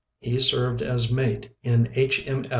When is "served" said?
0.39-0.81